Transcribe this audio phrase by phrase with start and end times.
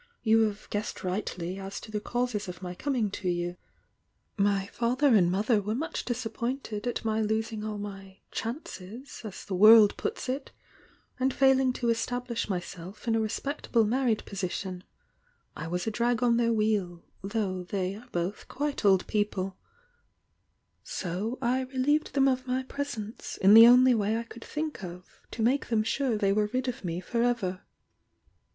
[0.23, 3.55] You have guessed rightly as to the causes of my coming to you—
[4.39, 9.45] ^my father and mother were much disap pointed at my losing all my 'chances' as
[9.45, 10.49] the world puts it,
[11.19, 14.83] and failing to establish myself in a respect able married position—
[15.55, 19.55] I was a drag on their wheel, though they are both quite old people,—
[21.01, 24.83] so I re lieved them of my presence in the only way i could think
[24.83, 27.61] of to make them sure they were rid of me for ever.